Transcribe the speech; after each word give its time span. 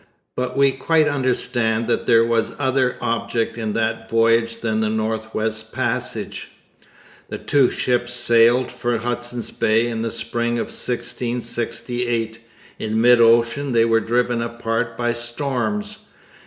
But 0.35 0.57
we 0.57 0.71
quite 0.71 1.07
understand 1.07 1.85
that 1.85 2.07
there 2.07 2.25
was 2.25 2.53
other 2.57 2.95
object 3.01 3.55
in 3.55 3.73
that 3.73 4.09
voyage 4.09 4.61
than 4.61 4.81
the 4.81 4.89
North 4.89 5.31
West 5.31 5.71
Passage. 5.71 6.49
The 7.29 7.37
two 7.37 7.69
ships 7.69 8.11
sailed 8.11 8.71
for 8.71 8.97
Hudson 8.97 9.43
Bay 9.59 9.85
in 9.85 10.01
the 10.01 10.09
spring 10.09 10.53
of 10.53 10.73
1668. 10.73 12.39
In 12.79 12.99
mid 12.99 13.21
ocean 13.21 13.73
they 13.73 13.85
were 13.85 13.99
driven 13.99 14.41
apart 14.41 14.97
by 14.97 15.13
storms. 15.13 15.99